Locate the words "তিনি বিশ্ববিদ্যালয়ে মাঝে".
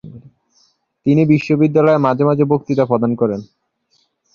1.05-2.23